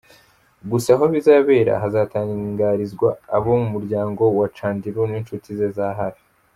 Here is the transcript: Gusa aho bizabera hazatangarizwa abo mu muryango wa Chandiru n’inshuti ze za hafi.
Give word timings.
Gusa 0.71 0.89
aho 0.95 1.05
bizabera 1.13 1.73
hazatangarizwa 1.83 3.09
abo 3.35 3.49
mu 3.61 3.67
muryango 3.73 4.23
wa 4.39 4.47
Chandiru 4.57 5.01
n’inshuti 5.11 5.49
ze 5.57 5.67
za 5.77 5.87
hafi. 5.99 6.25